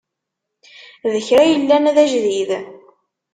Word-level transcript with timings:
D 1.11 1.15
kra 1.27 1.43
yellan 1.51 1.85
d 1.95 1.97
ajdid. 2.03 2.49